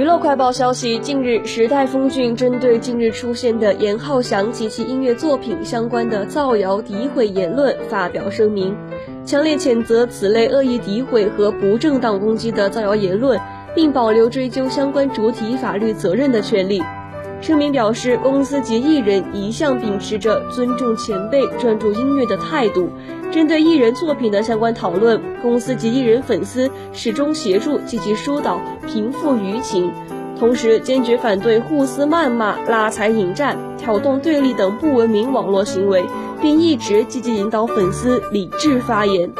[0.00, 8.74] 娱乐快报消息：近日，时代峰峻针对近日出现的严浩翔及其音乐作品相关的造谣诋毁言论发表声明，
[9.26, 13.38] 强烈谴责此类恶意诋毁和不正当攻击的造谣言论，
[13.74, 16.82] 并保留追究相关主体法律责任的权利。
[17.42, 22.88] 声明表示，公司及艺人一向秉持着尊重前辈、专注音乐的态度。
[23.32, 29.90] 针对艺人作品的相关讨论，公司及艺人粉丝始终协助积极疏导、平复舆情，
[30.38, 36.04] 同时坚决反对互撕谩骂、拉踩引战、挑动对立等不文明网络行为，
[36.42, 39.32] 并一直积极引导粉丝理智发言。